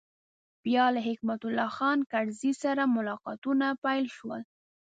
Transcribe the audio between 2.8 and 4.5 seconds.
ملاقاتونه پیل شول.